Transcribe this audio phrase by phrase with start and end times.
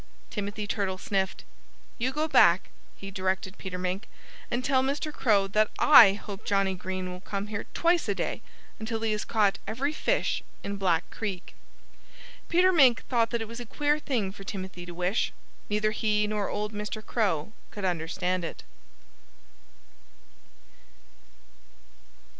[0.31, 1.43] Timothy Turtle sniffed.
[1.99, 4.07] "You go back," he directed Peter Mink,
[4.49, 5.13] "and tell Mr.
[5.13, 8.41] Crow that I hope Johnnie Green will come here twice a day
[8.79, 11.53] until he has caught every fish in Black Creek."
[12.49, 15.33] Peter Mink thought that that was a queer thing for Timothy to wish.
[15.69, 17.05] Neither he nor old Mr.
[17.05, 18.63] Crow could understand it.